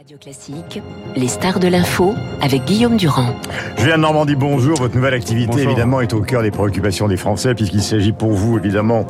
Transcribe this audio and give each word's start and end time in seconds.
Radio 0.00 0.16
Classique, 0.16 0.82
les 1.14 1.28
stars 1.28 1.60
de 1.60 1.68
l'info 1.68 2.14
avec 2.40 2.64
Guillaume 2.64 2.96
Durand. 2.96 3.36
Julien 3.76 3.98
Normandie, 3.98 4.34
bonjour. 4.34 4.78
Votre 4.78 4.96
nouvelle 4.96 5.12
activité, 5.12 5.60
évidemment, 5.60 6.00
est 6.00 6.14
au 6.14 6.22
cœur 6.22 6.40
des 6.40 6.50
préoccupations 6.50 7.06
des 7.06 7.18
Français, 7.18 7.54
puisqu'il 7.54 7.82
s'agit 7.82 8.12
pour 8.12 8.32
vous, 8.32 8.56
évidemment, 8.56 9.06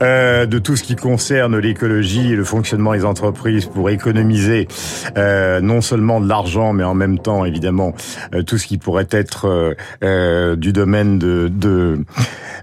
euh, 0.00 0.46
de 0.46 0.60
tout 0.60 0.76
ce 0.76 0.84
qui 0.84 0.94
concerne 0.94 1.58
l'écologie 1.58 2.34
et 2.34 2.36
le 2.36 2.44
fonctionnement 2.44 2.92
des 2.92 3.04
entreprises 3.04 3.66
pour 3.66 3.90
économiser 3.90 4.68
euh, 5.16 5.60
non 5.60 5.80
seulement 5.80 6.20
de 6.20 6.28
l'argent, 6.28 6.72
mais 6.72 6.84
en 6.84 6.94
même 6.94 7.18
temps, 7.18 7.44
évidemment, 7.44 7.92
euh, 8.32 8.44
tout 8.44 8.58
ce 8.58 8.68
qui 8.68 8.78
pourrait 8.78 9.08
être 9.10 9.48
euh, 9.48 9.74
euh, 10.04 10.54
du 10.54 10.72
domaine 10.72 11.18
de, 11.18 11.48
de 11.52 12.04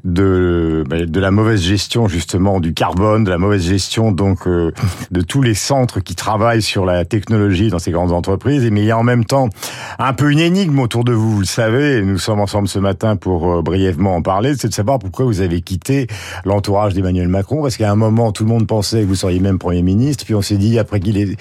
de, 0.05 0.83
ben, 0.87 1.05
de 1.05 1.19
la 1.19 1.31
mauvaise 1.31 1.61
gestion 1.61 2.07
justement 2.07 2.59
du 2.59 2.73
carbone, 2.73 3.23
de 3.23 3.31
la 3.31 3.39
mauvaise 3.39 3.63
gestion 3.63 4.11
donc 4.11 4.47
euh, 4.47 4.71
de 5.11 5.21
tous 5.21 5.41
les 5.41 5.55
centres 5.55 5.99
qui 5.99 6.15
travaillent 6.15 6.61
sur 6.61 6.85
la 6.85 7.05
technologie 7.05 7.69
dans 7.69 7.79
ces 7.79 7.91
grandes 7.91 8.11
entreprises. 8.11 8.69
Mais 8.71 8.81
il 8.81 8.85
y 8.85 8.91
a 8.91 8.97
en 8.97 9.03
même 9.03 9.25
temps 9.25 9.49
un 9.97 10.13
peu 10.13 10.31
une 10.31 10.39
énigme 10.39 10.79
autour 10.79 11.03
de 11.03 11.11
vous, 11.11 11.31
vous 11.31 11.39
le 11.39 11.45
savez. 11.45 12.03
Nous 12.03 12.19
sommes 12.19 12.39
ensemble 12.39 12.67
ce 12.67 12.79
matin 12.79 13.15
pour 13.15 13.51
euh, 13.51 13.61
brièvement 13.63 14.15
en 14.15 14.21
parler. 14.21 14.53
C'est 14.55 14.69
de 14.69 14.73
savoir 14.73 14.99
pourquoi 14.99 15.25
vous 15.25 15.41
avez 15.41 15.61
quitté 15.61 16.07
l'entourage 16.45 16.93
d'Emmanuel 16.93 17.27
Macron, 17.27 17.63
parce 17.63 17.75
qu'à 17.75 17.91
un 17.91 17.95
moment 17.95 18.31
tout 18.31 18.43
le 18.43 18.49
monde 18.49 18.67
pensait 18.67 19.01
que 19.01 19.07
vous 19.07 19.15
seriez 19.15 19.39
même 19.39 19.57
Premier 19.57 19.81
ministre, 19.81 20.23
puis 20.23 20.35
on 20.35 20.41
s'est 20.43 20.57
dit 20.57 20.77
après 20.77 20.99
qu'il 20.99 21.17
est 21.17 21.35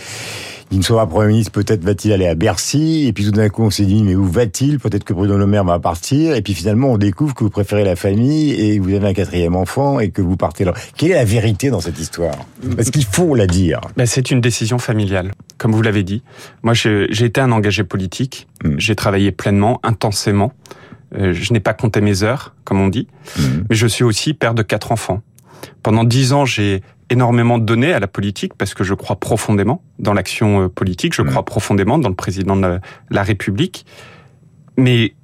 il 0.70 0.78
ne 0.78 0.82
sera 0.82 1.06
Premier 1.06 1.28
ministre, 1.28 1.52
peut-être 1.52 1.84
va-t-il 1.84 2.12
aller 2.12 2.27
à 2.27 2.34
Bercy. 2.34 3.06
Et 3.06 3.12
puis 3.12 3.24
tout 3.24 3.30
d'un 3.30 3.48
coup, 3.48 3.62
on 3.62 3.70
s'est 3.70 3.84
dit, 3.84 4.02
mais 4.02 4.14
où 4.14 4.24
va-t-il? 4.24 4.78
Peut-être 4.78 5.05
que 5.05 5.12
Bruno 5.12 5.36
Le 5.36 5.46
Maire 5.46 5.64
va 5.64 5.78
partir. 5.78 6.34
Et 6.34 6.42
puis 6.42 6.55
finalement, 6.55 6.92
on 6.92 6.98
découvre 6.98 7.34
que 7.34 7.45
vous 7.45 7.50
préférez 7.50 7.84
la 7.84 7.96
famille 7.96 8.52
et 8.52 8.78
que 8.78 8.82
vous 8.82 8.95
avez 8.95 9.08
un 9.08 9.14
quatrième 9.14 9.56
enfant 9.56 10.00
et 10.00 10.10
que 10.10 10.22
vous 10.22 10.36
partez 10.36 10.64
là. 10.64 10.74
Quelle 10.96 11.12
est 11.12 11.14
la 11.14 11.24
vérité 11.24 11.70
dans 11.70 11.80
cette 11.80 11.98
histoire? 11.98 12.34
Parce 12.77 12.91
qu'il 12.91 13.05
faut 13.05 13.34
la 13.34 13.46
dire? 13.46 13.80
Ben, 13.96 14.06
c'est 14.06 14.30
une 14.30 14.41
décision 14.41 14.78
familiale, 14.78 15.32
comme 15.58 15.72
vous 15.72 15.82
l'avez 15.82 16.02
dit. 16.02 16.22
Moi, 16.62 16.74
j'ai 16.74 17.24
été 17.24 17.41
un 17.41 17.52
engagé 17.52 17.84
politique. 17.84 18.48
Mm. 18.64 18.74
J'ai 18.78 18.96
travaillé 18.96 19.33
pleinement, 19.33 19.80
intensément. 19.83 20.53
Euh, 21.16 21.33
je 21.33 21.53
n'ai 21.53 21.60
pas 21.60 21.75
compté 21.75 22.00
mes 22.00 22.22
heures, 22.22 22.55
comme 22.64 22.81
on 22.81 22.88
dit. 22.88 23.06
Mm. 23.38 23.42
Mais 23.70 23.77
je 23.77 23.86
suis 23.86 24.05
aussi 24.05 24.34
père 24.34 24.55
de 24.55 24.62
quatre 24.62 24.92
enfants. 24.92 25.22
Pendant 25.83 26.05
dix 26.05 26.33
ans, 26.33 26.44
j'ai 26.44 26.83
énormément 27.10 27.58
donné 27.58 27.92
à 27.92 28.00
la 28.00 28.06
politique 28.06 28.55
parce 28.55 28.74
que 28.74 28.84
je 28.84 28.94
crois 28.94 29.16
profondément 29.16 29.83
dans 29.98 30.12
l'action 30.14 30.62
euh, 30.62 30.69
politique, 30.69 31.14
je 31.14 31.22
mmh. 31.22 31.30
crois 31.30 31.44
profondément 31.44 31.98
dans 31.98 32.08
le 32.08 32.14
président 32.14 32.56
de 32.56 32.80
la, 33.10 33.22
République. 33.22 33.86
Mais 34.77 35.14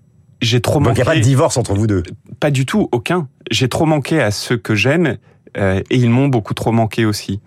j'ai 0.41 0.61
trop 0.61 0.81
manqué. 0.81 0.89
Donc 0.89 0.99
il 0.99 1.03
n'y 1.03 1.09
a 1.09 1.13
pas 1.13 1.17
de 1.17 1.25
divorce 1.25 1.57
entre 1.57 1.75
vous 1.75 1.87
deux? 1.87 2.03
Pas 2.39 2.51
du 2.51 2.67
tout, 2.67 2.89
aucun. 2.93 3.29
J'ai 3.51 3.69
trop 3.69 3.87
manqué 3.87 4.21
à 4.21 4.31
ceux 4.31 4.57
que 4.57 4.75
j'aime 4.75 5.19
euh, 5.57 5.81
et 5.91 5.97
ils 5.97 6.11
m'ont 6.11 6.29
beaucoup 6.29 6.55
trop 6.55 6.73
manqué 6.73 7.05
aussi. 7.05 7.41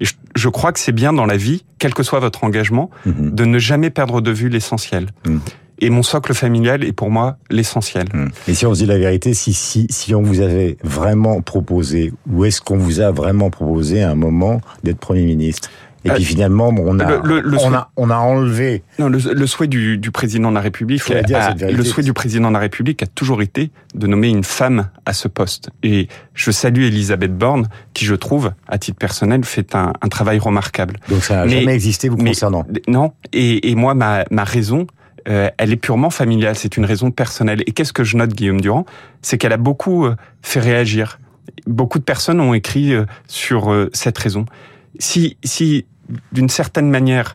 Et 0.00 0.04
je, 0.34 0.48
crois 0.48 0.72
que 0.72 0.78
c'est 0.78 0.92
bien 0.92 1.12
dans 1.12 1.26
la 1.26 1.36
vie, 1.36 1.64
quel 1.78 1.94
que 1.94 2.02
soit 2.02 2.20
votre 2.20 2.44
engagement, 2.44 2.90
mmh. 3.06 3.30
de 3.30 3.44
ne 3.44 3.58
jamais 3.58 3.90
perdre 3.90 4.20
de 4.20 4.30
vue 4.30 4.48
l'essentiel. 4.48 5.08
Mmh. 5.26 5.38
Et 5.78 5.90
mon 5.90 6.02
socle 6.02 6.34
familial 6.34 6.84
est 6.84 6.92
pour 6.92 7.10
moi 7.10 7.36
l'essentiel. 7.50 8.06
Hmm. 8.12 8.28
Et 8.48 8.54
si 8.54 8.66
on 8.66 8.74
se 8.74 8.80
dit 8.80 8.86
la 8.86 8.98
vérité, 8.98 9.34
si, 9.34 9.52
si, 9.52 9.86
si 9.90 10.14
on 10.14 10.22
vous 10.22 10.40
avait 10.40 10.76
vraiment 10.82 11.40
proposé, 11.42 12.12
ou 12.30 12.44
est-ce 12.44 12.60
qu'on 12.60 12.78
vous 12.78 13.00
a 13.00 13.10
vraiment 13.10 13.50
proposé 13.50 14.02
à 14.02 14.10
un 14.10 14.14
moment 14.14 14.60
d'être 14.84 14.98
Premier 14.98 15.24
ministre? 15.24 15.68
Et 16.06 16.10
puis 16.10 16.22
euh, 16.22 16.26
finalement, 16.26 16.68
on 16.68 17.00
a, 17.00 17.16
le, 17.16 17.40
le, 17.40 17.58
on, 17.58 17.74
a 17.74 17.90
on 17.96 18.10
a 18.10 18.16
enlevé. 18.16 18.84
Non, 19.00 19.08
le, 19.08 19.46
souhait 19.46 19.66
du, 19.66 19.98
du, 19.98 20.12
président 20.12 20.50
de 20.50 20.54
la 20.54 20.60
République, 20.60 21.02
a, 21.10 21.54
le 21.54 21.84
souhait 21.84 22.04
du 22.04 22.12
président 22.12 22.48
de 22.48 22.52
la 22.54 22.60
République 22.60 23.02
a 23.02 23.06
toujours 23.06 23.42
été 23.42 23.72
de 23.94 24.06
nommer 24.06 24.28
une 24.28 24.44
femme 24.44 24.88
à 25.04 25.12
ce 25.12 25.26
poste. 25.26 25.70
Et 25.82 26.06
je 26.34 26.52
salue 26.52 26.82
Elisabeth 26.82 27.36
Borne, 27.36 27.68
qui 27.92 28.04
je 28.04 28.14
trouve, 28.14 28.52
à 28.68 28.78
titre 28.78 28.98
personnel, 28.98 29.44
fait 29.44 29.74
un, 29.74 29.94
un 30.00 30.08
travail 30.08 30.38
remarquable. 30.38 30.98
Donc 31.08 31.24
ça 31.24 31.36
n'a 31.36 31.48
jamais 31.48 31.74
existé 31.74 32.08
vous 32.08 32.16
concernant. 32.16 32.64
Non. 32.86 33.12
Et, 33.32 33.70
et 33.70 33.74
moi, 33.74 33.94
ma, 33.94 34.24
ma 34.30 34.44
raison, 34.44 34.86
euh, 35.28 35.50
elle 35.58 35.72
est 35.72 35.76
purement 35.76 36.10
familiale, 36.10 36.56
c'est 36.56 36.76
une 36.76 36.84
raison 36.84 37.10
personnelle. 37.10 37.62
Et 37.66 37.72
qu'est-ce 37.72 37.92
que 37.92 38.04
je 38.04 38.16
note, 38.16 38.32
Guillaume 38.32 38.60
Durand? 38.60 38.86
C'est 39.22 39.38
qu'elle 39.38 39.52
a 39.52 39.58
beaucoup 39.58 40.06
euh, 40.06 40.16
fait 40.42 40.60
réagir. 40.60 41.18
Beaucoup 41.66 41.98
de 41.98 42.04
personnes 42.04 42.40
ont 42.40 42.54
écrit 42.54 42.94
euh, 42.94 43.06
sur 43.26 43.88
cette 43.92 44.18
raison. 44.18 44.46
Si, 44.98 45.36
si 45.44 45.86
d'une 46.32 46.48
certaine 46.48 46.90
manière, 46.90 47.34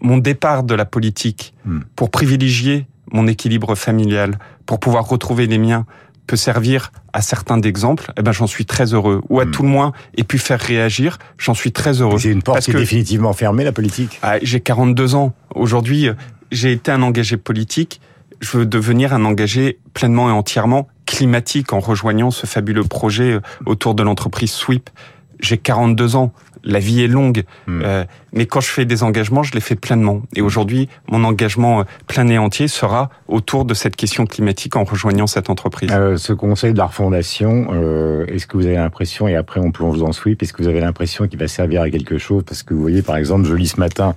mon 0.00 0.18
départ 0.18 0.64
de 0.64 0.74
la 0.74 0.84
politique 0.84 1.54
hmm. 1.64 1.80
pour 1.94 2.10
privilégier 2.10 2.86
mon 3.12 3.26
équilibre 3.26 3.74
familial, 3.74 4.38
pour 4.66 4.80
pouvoir 4.80 5.08
retrouver 5.08 5.46
les 5.46 5.58
miens, 5.58 5.86
peut 6.26 6.36
servir 6.36 6.92
à 7.12 7.20
certains 7.20 7.58
d'exemples, 7.58 8.12
eh 8.16 8.22
ben 8.22 8.32
j'en 8.32 8.46
suis 8.46 8.64
très 8.64 8.94
heureux. 8.94 9.22
Ou 9.28 9.40
à 9.40 9.44
hmm. 9.44 9.50
tout 9.50 9.62
le 9.62 9.68
moins, 9.68 9.92
et 10.16 10.24
puis 10.24 10.38
faire 10.38 10.60
réagir, 10.60 11.18
j'en 11.38 11.54
suis 11.54 11.72
très 11.72 12.00
heureux. 12.00 12.18
C'est 12.18 12.30
une 12.30 12.42
porte 12.42 12.62
qui 12.62 12.70
est 12.72 12.74
définitivement 12.74 13.32
fermée, 13.32 13.64
la 13.64 13.72
politique. 13.72 14.18
Ah, 14.22 14.36
j'ai 14.42 14.60
42 14.60 15.14
ans. 15.14 15.34
Aujourd'hui, 15.54 16.08
j'ai 16.52 16.70
été 16.70 16.92
un 16.92 17.02
engagé 17.02 17.36
politique, 17.36 18.00
je 18.40 18.58
veux 18.58 18.66
devenir 18.66 19.12
un 19.12 19.24
engagé 19.24 19.78
pleinement 19.94 20.28
et 20.28 20.32
entièrement 20.32 20.86
climatique 21.06 21.72
en 21.72 21.80
rejoignant 21.80 22.30
ce 22.30 22.46
fabuleux 22.46 22.84
projet 22.84 23.32
euh, 23.32 23.40
autour 23.66 23.94
de 23.94 24.02
l'entreprise 24.02 24.52
Sweep. 24.52 24.90
J'ai 25.40 25.58
42 25.58 26.14
ans 26.14 26.32
la 26.64 26.78
vie 26.78 27.02
est 27.02 27.08
longue, 27.08 27.44
hmm. 27.66 27.82
euh, 27.84 28.04
mais 28.32 28.46
quand 28.46 28.60
je 28.60 28.68
fais 28.68 28.84
des 28.84 29.02
engagements, 29.02 29.42
je 29.42 29.52
les 29.52 29.60
fais 29.60 29.74
pleinement. 29.74 30.22
Et 30.34 30.40
aujourd'hui, 30.40 30.88
mon 31.10 31.22
engagement 31.24 31.80
euh, 31.80 31.84
plein 32.06 32.26
et 32.28 32.38
entier 32.38 32.66
sera 32.66 33.10
autour 33.28 33.64
de 33.64 33.74
cette 33.74 33.94
question 33.94 34.26
climatique 34.26 34.76
en 34.76 34.84
rejoignant 34.84 35.26
cette 35.26 35.50
entreprise. 35.50 35.90
Euh, 35.92 36.16
ce 36.16 36.32
conseil 36.32 36.72
de 36.72 36.78
la 36.78 36.86
refondation, 36.86 37.68
euh, 37.72 38.24
est-ce 38.26 38.46
que 38.46 38.56
vous 38.56 38.66
avez 38.66 38.76
l'impression, 38.76 39.28
et 39.28 39.36
après 39.36 39.60
on 39.60 39.70
plonge 39.70 39.98
dans 39.98 40.12
Sweep, 40.12 40.42
est-ce 40.42 40.52
que 40.52 40.62
vous 40.62 40.68
avez 40.68 40.80
l'impression 40.80 41.28
qu'il 41.28 41.38
va 41.38 41.48
servir 41.48 41.82
à 41.82 41.90
quelque 41.90 42.16
chose? 42.16 42.42
Parce 42.46 42.62
que 42.62 42.72
vous 42.72 42.80
voyez, 42.80 43.02
par 43.02 43.16
exemple, 43.16 43.46
je 43.46 43.54
lis 43.54 43.68
ce 43.68 43.80
matin 43.80 44.14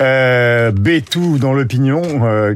euh, 0.00 0.70
Bétou 0.70 1.38
dans 1.38 1.52
l'opinion, 1.52 2.02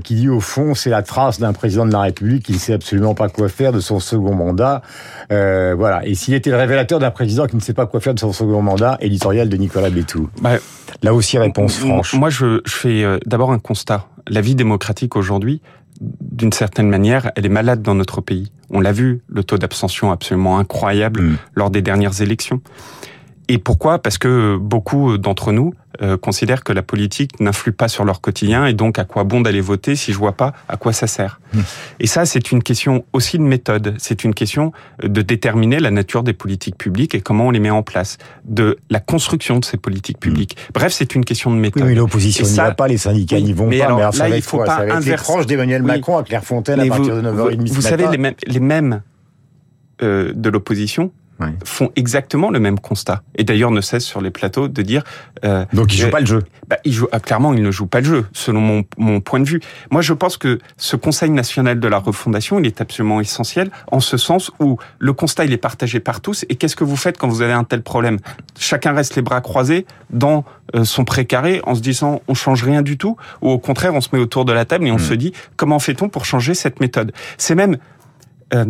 qui 0.02 0.14
dit 0.14 0.28
au 0.28 0.40
fond, 0.40 0.74
c'est 0.74 0.90
la 0.90 1.02
trace 1.02 1.40
d'un 1.40 1.52
président 1.52 1.86
de 1.86 1.92
la 1.92 2.02
République 2.02 2.44
qui 2.44 2.52
ne 2.52 2.58
sait 2.58 2.74
absolument 2.74 3.14
pas 3.14 3.28
quoi 3.28 3.48
faire 3.48 3.72
de 3.72 3.80
son 3.80 4.00
second 4.00 4.34
mandat. 4.34 4.82
voilà. 5.30 6.02
Et 6.04 6.14
s'il 6.14 6.34
était 6.34 6.50
le 6.50 6.56
révélateur 6.56 6.98
d'un 6.98 7.10
président 7.10 7.46
qui 7.46 7.56
ne 7.56 7.60
sait 7.60 7.74
pas 7.74 7.86
quoi 7.86 8.00
faire 8.00 8.14
de 8.14 8.20
son 8.20 8.32
second 8.32 8.62
mandat, 8.62 8.98
éditorial 9.04 9.48
de 9.48 9.56
Nicolas 9.56 9.90
Bétou. 9.90 10.28
Bah, 10.40 10.58
Là 11.02 11.14
aussi, 11.14 11.38
réponse 11.38 11.76
franche. 11.76 12.14
Moi, 12.14 12.30
je, 12.30 12.60
je 12.64 12.74
fais 12.74 13.04
euh, 13.04 13.18
d'abord 13.26 13.52
un 13.52 13.58
constat. 13.58 14.08
La 14.28 14.40
vie 14.40 14.54
démocratique 14.54 15.16
aujourd'hui, 15.16 15.60
d'une 16.00 16.52
certaine 16.52 16.88
manière, 16.88 17.30
elle 17.36 17.46
est 17.46 17.50
malade 17.50 17.82
dans 17.82 17.94
notre 17.94 18.20
pays. 18.20 18.50
On 18.70 18.80
l'a 18.80 18.92
vu, 18.92 19.22
le 19.28 19.44
taux 19.44 19.58
d'abstention 19.58 20.10
absolument 20.10 20.58
incroyable 20.58 21.22
mm. 21.22 21.36
lors 21.54 21.70
des 21.70 21.82
dernières 21.82 22.22
élections. 22.22 22.60
Et 23.48 23.58
pourquoi? 23.58 23.98
Parce 23.98 24.18
que 24.18 24.56
beaucoup 24.56 25.18
d'entre 25.18 25.52
nous 25.52 25.74
euh, 26.02 26.16
considèrent 26.16 26.64
que 26.64 26.72
la 26.72 26.82
politique 26.82 27.38
n'influe 27.40 27.72
pas 27.72 27.88
sur 27.88 28.04
leur 28.04 28.20
quotidien 28.20 28.66
et 28.66 28.72
donc 28.72 28.98
à 28.98 29.04
quoi 29.04 29.24
bon 29.24 29.42
d'aller 29.42 29.60
voter 29.60 29.96
si 29.96 30.12
je 30.12 30.18
vois 30.18 30.32
pas 30.32 30.54
à 30.68 30.76
quoi 30.76 30.92
ça 30.92 31.06
sert? 31.06 31.40
Mmh. 31.52 31.60
Et 32.00 32.06
ça, 32.06 32.24
c'est 32.24 32.52
une 32.52 32.62
question 32.62 33.04
aussi 33.12 33.38
de 33.38 33.42
méthode. 33.42 33.94
C'est 33.98 34.24
une 34.24 34.34
question 34.34 34.72
de 35.02 35.22
déterminer 35.22 35.78
la 35.78 35.90
nature 35.90 36.22
des 36.22 36.32
politiques 36.32 36.76
publiques 36.76 37.14
et 37.14 37.20
comment 37.20 37.48
on 37.48 37.50
les 37.50 37.60
met 37.60 37.70
en 37.70 37.82
place, 37.82 38.18
de 38.44 38.78
la 38.88 39.00
construction 39.00 39.58
de 39.58 39.64
ces 39.64 39.76
politiques 39.76 40.18
mmh. 40.18 40.20
publiques. 40.20 40.56
Bref, 40.72 40.92
c'est 40.92 41.14
une 41.14 41.24
question 41.24 41.50
de 41.50 41.56
méthode. 41.56 41.82
Oui, 41.82 41.90
mais 41.90 41.94
l'opposition 41.94 42.46
n'y 42.46 42.56
va 42.56 42.72
pas, 42.72 42.88
les 42.88 42.98
syndicats 42.98 43.40
n'y 43.40 43.52
vont 43.52 43.68
pas. 43.68 43.84
Alors, 43.84 43.98
mais 43.98 44.04
alors, 44.04 44.16
là, 44.16 44.36
il 44.36 44.42
faut 44.42 44.56
quoi? 44.56 44.66
pas 44.66 44.80
inverser. 44.80 45.44
d'Emmanuel 45.44 45.82
Macron 45.82 46.16
à 46.16 46.22
Clairefontaine 46.22 46.80
à 46.80 46.86
partir 46.86 47.16
de 47.16 47.22
9h30 47.22 47.68
Vous, 47.68 47.74
vous 47.74 47.80
savez, 47.82 48.06
les 48.10 48.18
mêmes, 48.18 48.34
les 48.46 48.60
mêmes 48.60 49.02
euh, 50.02 50.32
de 50.34 50.48
l'opposition 50.48 51.12
font 51.64 51.90
exactement 51.96 52.50
le 52.50 52.60
même 52.60 52.78
constat. 52.78 53.22
Et 53.36 53.44
d'ailleurs 53.44 53.70
ne 53.70 53.80
cessent 53.80 54.04
sur 54.04 54.20
les 54.20 54.30
plateaux 54.30 54.68
de 54.68 54.82
dire... 54.82 55.02
Euh, 55.44 55.64
Donc 55.72 55.92
ils 55.92 55.98
jouent 55.98 56.10
pas 56.10 56.20
le 56.20 56.26
jeu 56.26 56.44
bah, 56.68 56.76
ils 56.84 56.92
jouent, 56.92 57.08
ah, 57.12 57.20
Clairement, 57.20 57.52
ils 57.54 57.62
ne 57.62 57.70
jouent 57.70 57.86
pas 57.86 58.00
le 58.00 58.06
jeu, 58.06 58.26
selon 58.32 58.60
mon, 58.60 58.84
mon, 58.96 59.20
point 59.20 59.40
de 59.40 59.48
vue. 59.48 59.60
Moi, 59.90 60.02
je 60.02 60.12
pense 60.12 60.36
que 60.36 60.58
ce 60.76 60.96
Conseil 60.96 61.30
national 61.30 61.80
de 61.80 61.88
la 61.88 61.98
refondation, 61.98 62.58
il 62.58 62.66
est 62.66 62.80
absolument 62.80 63.20
essentiel, 63.20 63.70
en 63.90 64.00
ce 64.00 64.16
sens 64.16 64.50
où 64.60 64.78
le 64.98 65.12
constat, 65.12 65.44
il 65.44 65.52
est 65.52 65.58
partagé 65.58 66.00
par 66.00 66.20
tous. 66.20 66.44
Et 66.48 66.56
qu'est-ce 66.56 66.76
que 66.76 66.84
vous 66.84 66.96
faites 66.96 67.18
quand 67.18 67.28
vous 67.28 67.42
avez 67.42 67.52
un 67.52 67.64
tel 67.64 67.82
problème? 67.82 68.18
Chacun 68.58 68.92
reste 68.92 69.16
les 69.16 69.22
bras 69.22 69.40
croisés 69.40 69.86
dans 70.10 70.44
euh, 70.74 70.84
son 70.84 71.04
précaré 71.04 71.60
en 71.64 71.74
se 71.74 71.80
disant 71.80 72.22
on 72.28 72.34
change 72.34 72.62
rien 72.62 72.82
du 72.82 72.96
tout, 72.96 73.16
ou 73.42 73.50
au 73.50 73.58
contraire, 73.58 73.94
on 73.94 74.00
se 74.00 74.08
met 74.12 74.18
autour 74.18 74.44
de 74.44 74.52
la 74.52 74.64
table 74.64 74.86
et 74.86 74.90
on 74.90 74.96
hmm. 74.96 75.00
se 75.00 75.14
dit 75.14 75.32
comment 75.56 75.78
fait-on 75.78 76.08
pour 76.08 76.24
changer 76.24 76.54
cette 76.54 76.80
méthode? 76.80 77.12
C'est 77.38 77.54
même... 77.54 77.76
Euh, 78.52 78.66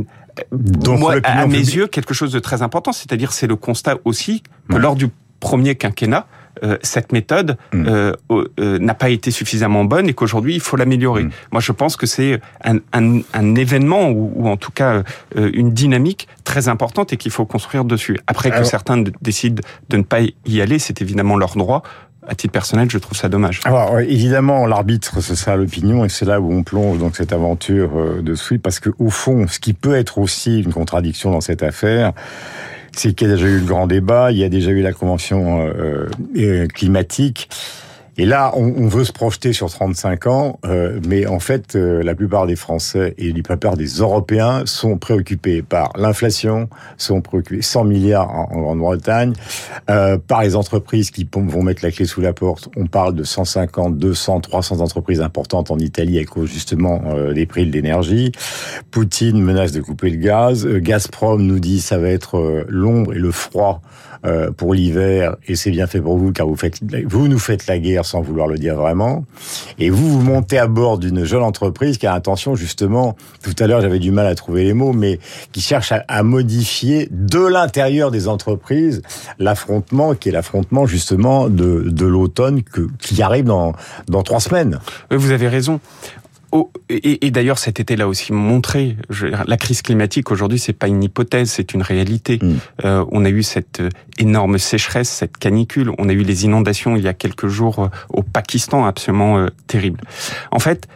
donc, 0.52 1.00
moi, 1.00 1.16
à 1.24 1.46
mes 1.46 1.58
yeux, 1.58 1.86
quelque 1.86 2.14
chose 2.14 2.32
de 2.32 2.38
très 2.38 2.62
important, 2.62 2.92
c'est-à-dire 2.92 3.32
c'est 3.32 3.46
le 3.46 3.56
constat 3.56 3.96
aussi 4.04 4.42
que 4.68 4.76
lors 4.76 4.96
du 4.96 5.08
premier 5.40 5.74
quinquennat, 5.74 6.26
euh, 6.62 6.78
cette 6.82 7.12
méthode 7.12 7.56
mm. 7.72 7.86
euh, 7.88 8.12
euh, 8.30 8.78
n'a 8.78 8.94
pas 8.94 9.10
été 9.10 9.30
suffisamment 9.32 9.84
bonne 9.84 10.08
et 10.08 10.14
qu'aujourd'hui 10.14 10.54
il 10.54 10.60
faut 10.60 10.76
l'améliorer. 10.76 11.24
Mm. 11.24 11.30
Moi, 11.52 11.60
je 11.60 11.72
pense 11.72 11.96
que 11.96 12.06
c'est 12.06 12.40
un, 12.62 12.76
un, 12.92 13.20
un, 13.34 13.54
événement 13.56 14.08
ou, 14.10 14.32
ou, 14.36 14.48
en 14.48 14.56
tout 14.56 14.70
cas 14.70 15.02
euh, 15.36 15.50
une 15.52 15.72
dynamique 15.72 16.28
très 16.44 16.68
importante 16.68 17.12
et 17.12 17.16
qu'il 17.16 17.32
faut 17.32 17.44
construire 17.44 17.84
dessus. 17.84 18.18
Après 18.28 18.50
que 18.50 18.62
certains 18.62 19.02
décident 19.20 19.62
de 19.88 19.96
ne 19.96 20.02
pas 20.02 20.20
y 20.46 20.60
aller, 20.60 20.78
c'est 20.78 21.02
évidemment 21.02 21.36
leur 21.36 21.56
droit 21.56 21.82
à 22.26 22.34
titre 22.34 22.52
personnel, 22.52 22.90
je 22.90 22.98
trouve 22.98 23.16
ça 23.16 23.28
dommage. 23.28 23.60
Alors 23.64 24.00
évidemment, 24.00 24.66
l'arbitre, 24.66 25.20
ce 25.20 25.34
sera 25.34 25.56
l'opinion, 25.56 26.04
et 26.04 26.08
c'est 26.08 26.24
là 26.24 26.40
où 26.40 26.52
on 26.52 26.62
plonge 26.62 26.98
dans 26.98 27.12
cette 27.12 27.32
aventure 27.32 27.90
euh, 27.96 28.22
de 28.22 28.34
sweep, 28.34 28.62
parce 28.62 28.80
que 28.80 28.90
au 28.98 29.10
fond, 29.10 29.46
ce 29.48 29.58
qui 29.58 29.72
peut 29.72 29.94
être 29.94 30.18
aussi 30.18 30.60
une 30.60 30.72
contradiction 30.72 31.30
dans 31.30 31.40
cette 31.40 31.62
affaire, 31.62 32.12
c'est 32.92 33.12
qu'il 33.12 33.28
y 33.28 33.30
a 33.30 33.34
déjà 33.34 33.46
eu 33.46 33.58
le 33.58 33.66
grand 33.66 33.86
débat, 33.86 34.30
il 34.32 34.38
y 34.38 34.44
a 34.44 34.48
déjà 34.48 34.70
eu 34.70 34.82
la 34.82 34.92
convention 34.92 35.66
euh, 35.66 36.08
euh, 36.36 36.66
climatique. 36.68 37.48
Et 38.16 38.26
là, 38.26 38.52
on, 38.54 38.86
veut 38.86 39.04
se 39.04 39.12
projeter 39.12 39.52
sur 39.52 39.68
35 39.68 40.26
ans, 40.28 40.60
euh, 40.64 41.00
mais 41.08 41.26
en 41.26 41.40
fait, 41.40 41.74
euh, 41.74 42.02
la 42.02 42.14
plupart 42.14 42.46
des 42.46 42.54
Français 42.54 43.14
et 43.18 43.32
la 43.32 43.42
plupart 43.42 43.76
des 43.76 43.86
Européens 43.86 44.62
sont 44.66 44.98
préoccupés 44.98 45.62
par 45.62 45.90
l'inflation, 45.96 46.68
sont 46.96 47.20
préoccupés 47.22 47.62
100 47.62 47.84
milliards 47.84 48.30
en, 48.30 48.60
Grande-Bretagne, 48.60 49.32
euh, 49.90 50.16
par 50.16 50.42
les 50.42 50.54
entreprises 50.54 51.10
qui 51.10 51.28
vont 51.32 51.62
mettre 51.62 51.84
la 51.84 51.90
clé 51.90 52.04
sous 52.04 52.20
la 52.20 52.32
porte. 52.32 52.68
On 52.76 52.86
parle 52.86 53.16
de 53.16 53.24
150, 53.24 53.98
200, 53.98 54.40
300 54.40 54.80
entreprises 54.80 55.20
importantes 55.20 55.72
en 55.72 55.78
Italie 55.78 56.20
à 56.20 56.24
cause 56.24 56.50
justement 56.50 57.02
des 57.32 57.46
prix 57.46 57.66
de 57.66 57.72
l'énergie. 57.72 58.30
Poutine 58.90 59.42
menace 59.42 59.72
de 59.72 59.80
couper 59.80 60.10
le 60.10 60.16
gaz. 60.18 60.66
Gazprom 60.66 61.42
nous 61.42 61.58
dit 61.58 61.80
ça 61.80 61.98
va 61.98 62.08
être 62.08 62.64
l'ombre 62.68 63.14
et 63.14 63.18
le 63.18 63.32
froid 63.32 63.82
euh, 64.26 64.50
pour 64.50 64.72
l'hiver, 64.72 65.36
et 65.46 65.54
c'est 65.54 65.70
bien 65.70 65.86
fait 65.86 66.00
pour 66.00 66.16
vous, 66.16 66.32
car 66.32 66.46
vous, 66.46 66.56
faites, 66.56 66.80
vous 67.04 67.28
nous 67.28 67.38
faites 67.38 67.66
la 67.66 67.78
guerre 67.78 68.03
sans 68.04 68.20
vouloir 68.20 68.46
le 68.46 68.58
dire 68.58 68.76
vraiment, 68.76 69.24
et 69.78 69.90
vous, 69.90 70.08
vous 70.08 70.20
montez 70.20 70.58
à 70.58 70.66
bord 70.66 70.98
d'une 70.98 71.24
jeune 71.24 71.42
entreprise 71.42 71.98
qui 71.98 72.06
a 72.06 72.14
intention, 72.14 72.54
justement, 72.54 73.16
tout 73.42 73.54
à 73.58 73.66
l'heure 73.66 73.80
j'avais 73.80 73.98
du 73.98 74.10
mal 74.10 74.26
à 74.26 74.34
trouver 74.34 74.64
les 74.64 74.72
mots, 74.72 74.92
mais 74.92 75.18
qui 75.52 75.60
cherche 75.60 75.92
à, 75.92 76.22
modifier 76.22 77.08
de 77.10 77.40
l'intérieur 77.46 78.10
des 78.10 78.28
entreprises 78.28 79.02
l'affrontement, 79.38 80.14
qui 80.14 80.28
est 80.28 80.32
l'affrontement, 80.32 80.86
justement, 80.86 81.48
de, 81.48 81.84
de 81.86 82.06
l'automne 82.06 82.62
qui 83.00 83.22
arrive 83.22 83.44
dans, 83.44 83.74
dans 84.08 84.22
trois 84.22 84.40
semaines. 84.40 84.78
Vous 85.10 85.30
avez 85.30 85.48
raison. 85.48 85.80
Oh, 86.56 86.70
et, 86.88 87.32
d'ailleurs, 87.32 87.58
cet 87.58 87.80
été-là 87.80 88.06
aussi 88.06 88.32
montré, 88.32 88.96
la 89.44 89.56
crise 89.56 89.82
climatique 89.82 90.30
aujourd'hui, 90.30 90.60
c'est 90.60 90.72
pas 90.72 90.86
une 90.86 91.02
hypothèse, 91.02 91.50
c'est 91.50 91.74
une 91.74 91.82
réalité. 91.82 92.38
Mm. 92.40 92.54
Euh, 92.84 93.04
on 93.10 93.24
a 93.24 93.28
eu 93.28 93.42
cette 93.42 93.80
euh, 93.80 93.88
énorme 94.18 94.58
sécheresse, 94.58 95.08
cette 95.08 95.36
canicule. 95.36 95.90
On 95.98 96.08
a 96.08 96.12
eu 96.12 96.22
les 96.22 96.44
inondations 96.44 96.94
il 96.94 97.02
y 97.02 97.08
a 97.08 97.12
quelques 97.12 97.48
jours 97.48 97.80
euh, 97.80 97.88
au 98.08 98.22
Pakistan, 98.22 98.84
absolument 98.84 99.38
euh, 99.38 99.48
terrible. 99.66 100.00
En 100.52 100.60
fait, 100.60 100.86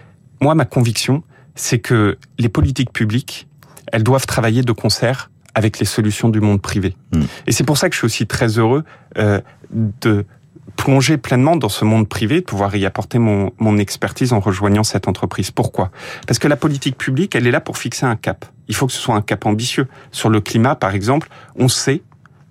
moi, 0.41 0.55
ma 0.55 0.65
conviction, 0.65 1.25
c'est 1.57 1.81
que 1.81 2.19
les 2.39 2.49
politiques 2.49 2.93
publiques, 2.93 3.49
elles 3.91 4.05
doivent 4.05 4.27
travailler 4.27 4.63
de 4.63 4.71
concert 4.71 5.29
avec 5.57 5.81
les 5.81 5.87
solutions 5.87 6.29
du 6.29 6.41
monde 6.41 6.63
privé. 6.63 6.95
Mm. 7.13 7.23
Et 7.49 7.53
c'est 7.53 7.65
pour 7.65 7.79
ça 7.79 7.89
que 7.89 7.95
je 7.95 7.99
suis 7.99 8.07
aussi 8.07 8.27
très 8.29 8.59
heureux 8.59 8.85
euh, 9.19 9.41
de 9.73 10.25
plonger 10.89 11.19
pleinement 11.19 11.55
dans 11.57 11.69
ce 11.69 11.85
monde 11.85 12.09
privé, 12.09 12.37
de 12.41 12.47
pouvoir 12.47 12.75
y 12.75 12.87
apporter 12.87 13.19
mon, 13.19 13.53
mon 13.59 13.77
expertise 13.77 14.33
en 14.33 14.41
rejoignant 14.41 14.85
cette 14.85 15.07
entreprise. 15.07 15.51
Pourquoi? 15.51 15.91
Parce 16.27 16.39
que 16.39 16.49
la 16.49 16.57
politique 16.57 16.97
publique, 16.97 17.35
elle 17.35 17.47
est 17.47 17.51
là 17.51 17.61
pour 17.61 17.77
fixer 17.77 18.07
un 18.07 18.17
cap. 18.17 18.47
Il 18.69 18.75
faut 18.75 18.87
que 18.87 18.95
ce 18.95 18.99
soit 18.99 19.15
un 19.15 19.21
cap 19.21 19.45
ambitieux. 19.45 19.87
Sur 20.13 20.31
le 20.31 20.41
climat, 20.41 20.77
par 20.77 20.95
exemple, 20.95 21.29
on 21.57 21.69
sait, 21.69 22.01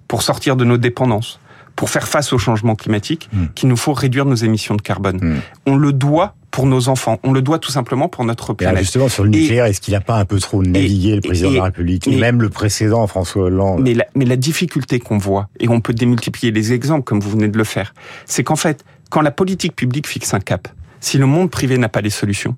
pour 0.07 0.22
sortir 0.22 0.56
de 0.56 0.66
nos 0.66 0.78
dépendances, 0.78 1.39
pour 1.78 1.90
faire 1.90 2.08
face 2.08 2.34
au 2.34 2.38
changement 2.38 2.76
climatique, 2.76 3.30
hmm. 3.32 3.46
qu'il 3.56 3.70
nous 3.70 3.78
faut 3.78 3.94
réduire 3.94 4.26
nos 4.26 4.36
émissions 4.36 4.76
de 4.76 4.82
carbone. 4.82 5.20
Hmm. 5.22 5.40
On 5.66 5.78
le 5.78 5.94
doit 5.94 6.36
pour 6.52 6.66
nos 6.66 6.90
enfants. 6.90 7.20
On 7.24 7.32
le 7.32 7.44
doit 7.44 7.60
tout 7.60 7.72
simplement 7.72 8.10
pour 8.10 8.26
notre 8.26 8.54
planète. 8.54 8.80
justement, 8.80 9.08
sur 9.08 9.24
le 9.24 9.30
nucléaire, 9.30 9.66
est-ce 9.66 9.80
qu'il 9.80 9.94
n'a 9.94 10.02
pas 10.02 10.18
un 10.18 10.26
peu 10.26 10.40
trop 10.40 10.64
navigué, 10.64 11.16
le 11.16 11.22
président 11.22 11.52
de 11.52 11.58
la 11.58 11.64
République, 11.66 12.08
et 12.08 12.18
même 12.18 12.42
le 12.42 12.50
précédent, 12.50 13.06
François 13.06 13.44
Hollande 13.44 13.82
mais 13.84 13.94
la, 13.94 14.06
mais 14.16 14.26
la 14.26 14.36
difficulté 14.36 15.00
qu'on 15.00 15.20
voit, 15.20 15.50
et 15.60 15.70
on 15.70 15.80
peut 15.80 15.94
démultiplier 15.94 16.52
les 16.52 16.74
exemples 16.74 17.04
comme 17.04 17.20
vous 17.20 17.30
venez 17.30 17.48
de 17.48 17.58
le 17.58 17.64
faire, 17.64 17.94
c'est 18.26 18.44
qu'en 18.44 18.56
fait, 18.56 18.84
quand 19.12 19.22
la 19.22 19.32
politique 19.32 19.76
publique 19.76 20.08
fixe 20.08 20.34
un 20.34 20.40
cap, 20.40 20.68
si 21.00 21.20
le 21.20 21.28
monde 21.28 21.52
privé 21.52 21.78
n'a 21.78 21.90
pas 21.90 22.02
les 22.02 22.10
solutions, 22.10 22.56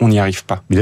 on 0.00 0.08
n'y 0.08 0.18
arrive 0.18 0.44
pas. 0.44 0.62
Mais 0.70 0.76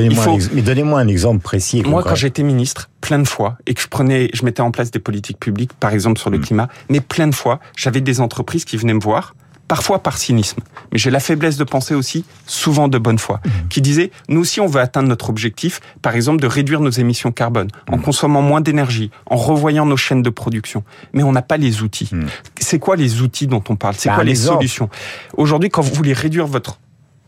donnez-moi 0.62 1.00
un, 1.00 1.08
exemple 1.08 1.42
précis. 1.42 1.82
Moi, 1.82 2.02
quand 2.02 2.14
j'étais 2.14 2.42
ministre, 2.42 2.90
plein 3.00 3.18
de 3.18 3.28
fois, 3.28 3.56
et 3.66 3.74
que 3.74 3.80
je 3.80 3.88
prenais, 3.88 4.30
je 4.32 4.44
mettais 4.44 4.62
en 4.62 4.70
place 4.70 4.90
des 4.90 4.98
politiques 4.98 5.38
publiques, 5.38 5.72
par 5.74 5.92
exemple 5.92 6.18
sur 6.18 6.30
le 6.30 6.38
hmm. 6.38 6.44
climat, 6.44 6.68
mais 6.88 7.00
plein 7.00 7.28
de 7.28 7.34
fois, 7.34 7.60
j'avais 7.76 8.00
des 8.00 8.20
entreprises 8.20 8.64
qui 8.64 8.76
venaient 8.76 8.94
me 8.94 9.00
voir, 9.00 9.34
parfois 9.68 10.02
par 10.02 10.18
cynisme, 10.18 10.60
mais 10.92 10.98
j'ai 10.98 11.10
la 11.10 11.20
faiblesse 11.20 11.56
de 11.56 11.64
penser 11.64 11.94
aussi, 11.94 12.24
souvent 12.46 12.88
de 12.88 12.98
bonne 12.98 13.18
foi, 13.18 13.40
hmm. 13.44 13.68
qui 13.68 13.80
disaient, 13.80 14.10
nous 14.28 14.40
aussi 14.40 14.60
on 14.60 14.66
veut 14.66 14.80
atteindre 14.80 15.08
notre 15.08 15.30
objectif, 15.30 15.80
par 16.02 16.14
exemple 16.14 16.40
de 16.40 16.46
réduire 16.46 16.80
nos 16.80 16.90
émissions 16.90 17.30
carbone, 17.30 17.68
en 17.88 17.96
hmm. 17.96 18.02
consommant 18.02 18.42
moins 18.42 18.60
d'énergie, 18.60 19.10
en 19.26 19.36
revoyant 19.36 19.86
nos 19.86 19.96
chaînes 19.96 20.22
de 20.22 20.30
production. 20.30 20.82
Mais 21.12 21.22
on 21.22 21.32
n'a 21.32 21.42
pas 21.42 21.56
les 21.56 21.82
outils. 21.82 22.10
C'est 22.58 22.78
quoi 22.78 22.96
les 22.96 23.22
outils 23.22 23.46
dont 23.46 23.62
on 23.68 23.76
parle? 23.76 23.94
C'est 23.96 24.08
bah, 24.08 24.16
quoi 24.16 24.24
les 24.24 24.34
solutions? 24.34 24.88
Aujourd'hui, 25.36 25.70
quand 25.70 25.82
vous 25.82 25.94
voulez 25.94 26.12
réduire 26.12 26.46
votre 26.46 26.78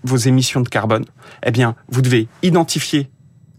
vos 0.07 0.17
émissions 0.17 0.61
de 0.61 0.69
carbone, 0.69 1.05
eh 1.45 1.51
bien, 1.51 1.75
vous 1.89 2.03
devez 2.03 2.29
identifier 2.43 3.09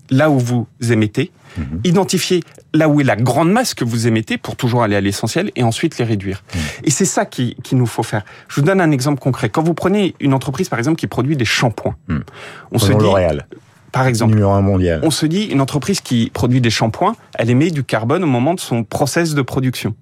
là 0.09 0.29
où 0.29 0.39
vous 0.39 0.67
émettez, 0.89 1.31
mhm. 1.57 1.81
identifier 1.83 2.43
là 2.73 2.87
où 2.89 3.01
est 3.01 3.03
la 3.03 3.15
grande 3.15 3.51
masse 3.51 3.73
que 3.73 3.83
vous 3.83 4.07
émettez 4.07 4.37
pour 4.37 4.55
toujours 4.55 4.83
aller 4.83 4.95
à 4.95 5.01
l'essentiel 5.01 5.51
et 5.55 5.63
ensuite 5.63 5.97
les 5.97 6.05
réduire. 6.05 6.43
Mhm. 6.53 6.61
Et 6.85 6.91
c'est 6.91 7.05
ça 7.05 7.25
qu'il 7.25 7.55
qui 7.55 7.75
nous 7.75 7.85
faut 7.85 8.03
faire. 8.03 8.23
Je 8.47 8.55
vous 8.55 8.65
donne 8.65 8.81
un 8.81 8.91
exemple 8.91 9.19
concret. 9.19 9.49
Quand 9.49 9.63
vous 9.63 9.73
prenez 9.73 10.15
une 10.19 10.33
entreprise, 10.33 10.69
par 10.69 10.79
exemple, 10.79 10.97
qui 10.97 11.07
produit 11.07 11.35
des 11.35 11.45
shampoings, 11.45 11.95
mhm. 12.07 12.23
on 12.71 12.79
se 12.79 12.91
dit... 12.91 13.03
L'Oréal. 13.03 13.47
Par 13.91 14.05
exemple, 14.05 14.33
Numéro 14.33 14.51
un 14.51 14.61
mondial. 14.61 14.99
on 15.03 15.11
se 15.11 15.25
dit, 15.25 15.45
une 15.45 15.61
entreprise 15.61 16.01
qui 16.01 16.29
produit 16.33 16.61
des 16.61 16.69
shampoings, 16.69 17.15
elle 17.35 17.49
émet 17.49 17.71
du 17.71 17.83
carbone 17.83 18.23
au 18.23 18.27
moment 18.27 18.53
de 18.53 18.59
son 18.59 18.83
process 18.83 19.33
de 19.33 19.41
production. 19.41 19.95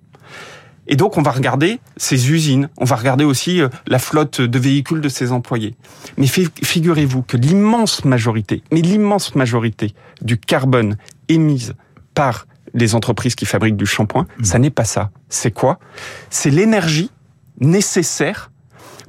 Et 0.88 0.96
donc, 0.96 1.18
on 1.18 1.22
va 1.22 1.32
regarder 1.32 1.80
ces 1.98 2.32
usines, 2.32 2.70
on 2.78 2.86
va 2.86 2.96
regarder 2.96 3.26
aussi 3.26 3.62
euh, 3.62 3.70
la 3.88 4.00
flotte 4.00 4.42
de 4.42 4.60
véhicules 4.60 5.02
de 5.02 5.10
ses 5.10 5.32
employés. 5.32 5.76
Mais 6.18 6.28
figurez-vous 6.28 7.24
que 7.24 7.38
l'immense 7.38 8.06
majorité, 8.06 8.64
mais 8.72 8.82
l'immense 8.82 9.36
majorité 9.36 9.94
du 10.22 10.38
carbone 10.38 10.98
émise 11.28 11.74
par 12.14 12.48
les 12.74 12.94
entreprises 12.94 13.36
qui 13.36 13.46
fabriquent 13.46 13.78
du 13.78 13.86
shampoing, 13.86 14.28
mmh. 14.38 14.44
ça 14.44 14.60
n'est 14.60 14.70
pas 14.70 14.84
ça. 14.84 15.12
C'est 15.30 15.52
quoi? 15.52 15.80
C'est 16.30 16.50
l'énergie 16.50 17.10
nécessaire 17.60 18.52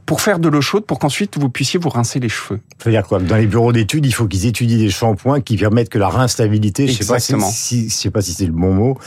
pour 0.07 0.21
faire 0.21 0.39
de 0.39 0.49
l'eau 0.49 0.61
chaude 0.61 0.87
pour 0.87 0.99
qu'ensuite 0.99 1.37
vous 1.37 1.49
puissiez 1.49 1.79
vous 1.79 1.89
rincer 1.89 2.21
les 2.21 2.29
cheveux. 2.29 2.61
C'est-à-dire 2.79 3.07
quoi? 3.07 3.19
Dans 3.19 3.37
les 3.37 3.47
bureaux 3.47 3.73
d'études, 3.73 4.07
il 4.07 4.13
faut 4.13 4.27
qu'ils 4.27 4.47
étudient 4.47 4.79
des 4.79 4.89
shampoings 4.89 5.41
qui 5.41 5.57
permettent 5.57 5.89
que 5.89 5.99
la 5.99 6.09
rinstabilité, 6.09 6.87
je 6.87 7.03
sais 7.03 7.07
pas 7.07 7.19
si, 7.19 7.89
je 7.89 7.95
sais 7.95 8.11
pas 8.11 8.23
si 8.23 8.33
c'est 8.33 8.47
le 8.47 8.53
bon 8.53 8.73
mot, 8.73 8.99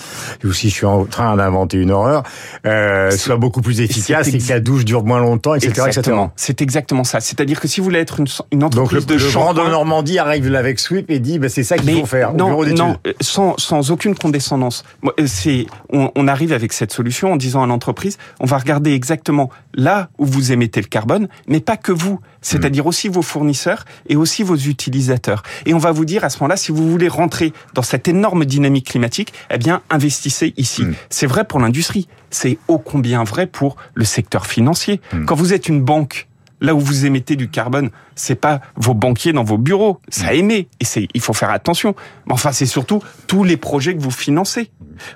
ou 0.44 0.52
si 0.52 0.70
je 0.70 0.76
suis 0.76 0.86
en 0.86 1.06
train 1.06 1.36
d'inventer 1.38 1.78
une 1.78 1.92
horreur, 1.92 2.24
euh, 2.66 3.12
soit 3.12 3.38
beaucoup 3.38 3.62
plus 3.62 3.80
efficace 3.82 4.28
et 4.28 4.38
que 4.38 4.50
la 4.50 4.60
douche 4.60 4.86
dure 4.86 5.04
moins 5.06 5.20
longtemps, 5.20 5.56
etc. 5.56 5.72
Exactement. 5.88 6.32
C'est 6.36 6.62
exactement 6.62 7.04
ça. 7.06 7.22
C'est-à-dire 7.22 7.60
que 7.60 7.68
si 7.68 7.80
vous 7.80 7.86
voulez 7.86 8.00
être 8.00 8.20
une, 8.20 8.28
une 8.52 8.64
entreprise 8.64 9.06
Donc 9.06 9.10
le, 9.10 9.18
de 9.18 9.24
le 9.24 9.32
grand 9.32 9.54
de 9.54 9.62
Normandie 9.62 10.20
arrive 10.20 10.54
avec 10.54 10.80
Sweep 10.80 11.10
et 11.10 11.20
dit, 11.20 11.40
bah, 11.40 11.48
c'est 11.50 11.64
ça 11.64 11.78
qu'il 11.78 11.98
faut 12.00 12.06
faire. 12.06 12.34
Non, 12.34 12.64
non, 12.66 12.98
euh, 13.08 13.14
sans, 13.22 13.58
sans 13.58 13.92
aucune 13.92 14.16
condescendance. 14.16 14.84
Euh, 15.06 15.12
c'est, 15.28 15.68
on, 15.92 16.12
on 16.16 16.28
arrive 16.28 16.52
avec 16.52 16.74
cette 16.74 16.92
solution 16.92 17.34
en 17.34 17.36
disant 17.38 17.64
à 17.64 17.68
l'entreprise, 17.68 18.18
on 18.40 18.46
va 18.46 18.58
regarder 18.58 18.92
exactement 18.92 19.50
là 19.74 20.10
où 20.18 20.26
vous 20.26 20.52
émettez 20.52 20.82
le 20.82 20.88
carbone, 20.90 21.28
mais 21.48 21.60
pas 21.60 21.78
que 21.78 21.92
vous, 21.92 22.20
c'est-à-dire 22.42 22.86
aussi 22.86 23.08
vos 23.08 23.22
fournisseurs 23.22 23.86
et 24.08 24.16
aussi 24.16 24.44
vos 24.44 24.56
utilisateurs. 24.56 25.44
Et 25.66 25.74
on 25.74 25.78
va 25.78 25.92
vous 25.92 26.06
dire 26.06 26.24
à 26.24 26.30
ce 26.30 26.38
moment-là, 26.40 26.58
si 26.58 26.72
vous 26.72 26.90
voulez 26.90 27.08
rentrer 27.08 27.54
dans 27.74 27.82
cette 27.82 28.08
énorme 28.08 28.46
dynamique 28.46 28.88
climatique, 28.88 29.34
eh 29.52 29.58
bien, 29.58 29.82
investissez 29.90 30.54
ici. 30.58 30.84
Hmm. 30.84 30.94
C'est 31.10 31.28
vrai 31.28 31.46
pour 31.46 31.60
l'industrie, 31.60 32.08
c'est 32.30 32.58
ô 32.68 32.78
combien 32.78 33.24
vrai 33.24 33.48
pour 33.48 33.76
le 33.94 34.06
secteur 34.06 34.46
financier. 34.46 35.02
Hmm. 35.14 35.26
Quand 35.26 35.36
vous 35.36 35.54
êtes 35.54 35.68
une 35.70 35.82
banque, 35.82 36.28
là 36.62 36.76
où 36.76 36.80
vous 36.80 37.06
émettez 37.06 37.36
du 37.36 37.50
carbone, 37.50 37.90
c'est 38.16 38.36
pas 38.36 38.62
vos 38.76 38.94
banquiers 38.94 39.34
dans 39.34 39.44
vos 39.44 39.58
bureaux, 39.58 40.02
ça 40.10 40.32
hmm. 40.32 40.36
émet 40.36 40.68
et 40.80 40.86
c'est 40.86 41.08
il 41.14 41.22
faut 41.22 41.34
faire 41.34 41.52
attention. 41.52 41.96
Mais 42.28 42.34
enfin, 42.34 42.52
c'est 42.52 42.66
surtout 42.66 43.02
tous 43.28 43.44
les 43.44 43.58
projets 43.58 43.96
que 43.96 44.02
vous 44.02 44.12
financez. 44.12 44.72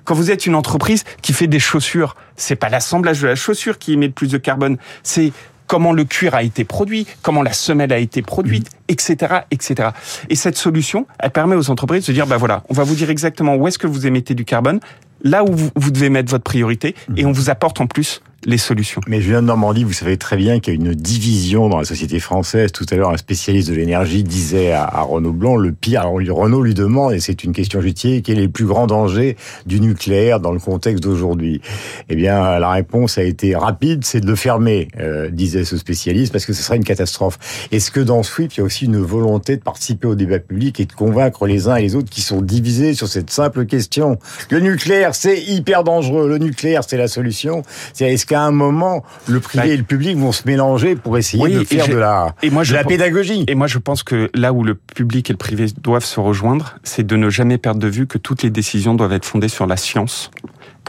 Quand 0.06 0.16
vous 0.16 0.32
êtes 0.32 0.46
une 0.46 0.56
entreprise 0.56 1.04
qui 1.22 1.34
fait 1.34 1.48
des 1.48 1.60
chaussures, 1.60 2.16
c'est 2.36 2.56
pas 2.56 2.70
l'assemblage 2.70 3.22
de 3.22 3.28
la 3.28 3.36
chaussure 3.36 3.78
qui 3.78 3.94
émet 3.94 4.08
le 4.08 4.14
plus 4.14 4.30
de 4.30 4.38
carbone, 4.38 4.78
c'est 5.04 5.34
comment 5.74 5.92
le 5.92 6.04
cuir 6.04 6.36
a 6.36 6.44
été 6.44 6.66
produit, 6.66 7.08
comment 7.24 7.42
la 7.42 7.52
semelle 7.52 7.92
a 7.92 7.98
été 7.98 8.22
produite, 8.22 8.70
etc., 8.90 9.16
mmh. 9.18 9.38
etc. 9.50 9.90
Et 10.30 10.36
cette 10.36 10.56
solution, 10.56 11.08
elle 11.18 11.32
permet 11.32 11.56
aux 11.56 11.72
entreprises 11.72 12.06
de 12.06 12.14
dire, 12.14 12.28
bah 12.28 12.38
voilà, 12.38 12.62
on 12.70 12.76
va 12.76 12.84
vous 12.84 12.94
dire 12.94 13.10
exactement 13.10 13.56
où 13.56 13.68
est-ce 13.68 13.80
que 13.80 13.88
vous 13.88 14.06
émettez 14.06 14.36
du 14.36 14.46
carbone, 14.46 14.80
là 15.24 15.44
où 15.44 15.50
vous, 15.76 15.90
devez 15.90 16.12
mettre 16.12 16.30
votre 16.30 16.44
priorité, 16.44 16.94
et 17.18 17.24
mmh. 17.24 17.28
on 17.28 17.32
vous 17.32 17.50
apporte 17.50 17.82
en 17.82 17.88
plus 17.88 18.22
les 18.46 18.58
solutions. 18.58 19.02
Mais 19.08 19.22
Julien 19.22 19.42
de 19.42 19.48
Normandie, 19.48 19.84
vous 19.84 19.94
savez 19.94 20.18
très 20.18 20.38
bien 20.38 20.60
qu'il 20.60 20.74
y 20.74 20.78
a 20.78 20.80
une 20.80 20.94
division 20.94 21.70
dans 21.70 21.78
la 21.78 21.86
société 21.86 22.20
française. 22.20 22.72
Tout 22.72 22.86
à 22.92 22.96
l'heure, 22.96 23.12
un 23.12 23.18
spécialiste 23.18 23.70
de 23.70 23.76
l'énergie 23.76 24.24
disait 24.24 24.72
à, 24.72 25.02
Renaud 25.02 25.32
Blanc, 25.34 25.56
le 25.56 25.72
pire, 25.72 26.02
alors 26.02 26.14
Renaud 26.14 26.62
lui 26.62 26.74
demande, 26.74 27.14
et 27.14 27.20
c'est 27.20 27.44
une 27.44 27.54
question 27.54 27.82
justifiée, 27.82 28.22
quel 28.22 28.40
est 28.40 28.44
le 28.44 28.50
plus 28.50 28.66
grand 28.66 28.88
danger 28.88 29.38
du 29.66 29.80
nucléaire 29.80 30.40
dans 30.40 30.52
le 30.52 30.60
contexte 30.60 31.04
d'aujourd'hui? 31.04 31.62
Eh 32.10 32.16
bien, 32.16 32.60
la 32.60 32.72
réponse 32.72 33.18
a 33.18 33.24
été 33.24 33.56
rapide, 33.56 34.04
c'est 34.04 34.20
de 34.20 34.28
le 34.28 34.36
fermer, 34.36 34.88
euh, 35.00 35.30
disait 35.30 35.66
ce 35.66 35.78
spécialiste, 35.78 36.32
parce 36.32 36.46
que 36.46 36.54
ce 36.54 36.64
serait 36.64 36.78
une 36.78 36.84
catastrophe. 36.84 37.68
Est-ce 37.72 37.92
que 37.92 38.00
dans 38.00 38.24
ce 38.24 38.34
il 38.42 38.58
y 38.58 38.62
a 38.62 38.64
aussi 38.64 38.86
une 38.86 38.98
volonté 38.98 39.58
de 39.58 39.62
participer 39.62 40.08
au 40.08 40.16
débat 40.16 40.40
public 40.40 40.80
et 40.80 40.86
de 40.86 40.92
convaincre 40.92 41.46
les 41.46 41.68
uns 41.68 41.76
et 41.76 41.84
les 41.84 41.96
autres 41.96 42.10
qui 42.10 42.22
sont 42.22 42.42
divisés 42.42 42.94
sur 42.96 43.08
cette 43.08 43.30
simple 43.30 43.66
question? 43.66 44.18
Le 44.50 44.60
nucléaire, 44.60 45.14
c'est 45.14 45.40
hyper 45.40 45.84
dangereux, 45.84 46.28
le 46.28 46.40
nucléaire, 46.40 46.82
c'est 46.86 46.98
la 46.98 47.08
solution. 47.08 47.62
Est-ce 48.00 48.26
qu'à 48.34 48.42
un 48.42 48.52
moment, 48.52 49.04
le 49.28 49.40
privé 49.40 49.68
bah, 49.68 49.74
et 49.74 49.78
le 49.78 49.84
public 49.84 50.18
vont 50.18 50.32
se 50.32 50.48
mélanger 50.48 50.96
pour 50.96 51.20
essayer 51.20 51.48
de 51.48 51.64
faire 51.64 51.88
de 51.88 51.94
la, 51.94 52.34
et 52.42 52.50
moi, 52.50 52.64
la 52.64 52.84
pédagogie. 52.84 53.46
Et 53.48 53.54
moi, 53.54 53.68
je 53.68 53.78
pense 53.78 54.02
que 54.02 54.32
là 54.34 54.54
où 54.54 54.64
le 54.64 54.74
public 54.74 55.30
et 55.30 55.34
le 55.34 55.38
privé 55.38 55.68
doivent 55.80 56.04
se 56.04 56.20
rejoindre, 56.20 56.76
c'est 56.84 57.06
de 57.06 57.16
ne 57.16 57.30
jamais 57.30 57.60
perdre 57.60 57.80
de 57.80 57.88
vue 57.88 58.08
que 58.08 58.18
toutes 58.18 58.42
les 58.42 58.50
décisions 58.50 58.96
doivent 58.96 59.14
être 59.14 59.26
fondées 59.26 59.50
sur 59.50 59.68
la 59.68 59.78
science 59.78 60.32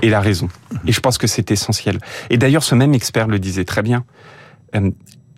et 0.01 0.09
la 0.09 0.21
raison. 0.21 0.49
Et 0.87 0.93
je 0.93 1.01
pense 1.01 1.19
que 1.19 1.27
c'est 1.27 1.51
essentiel. 1.51 1.99
Et 2.31 2.39
d'ailleurs, 2.39 2.65
ce 2.65 2.75
même 2.75 2.95
expert 2.95 3.29
le 3.29 3.39
disait 3.39 3.67
très 3.67 3.83
bien. 3.83 4.05
Euh, 4.75 4.91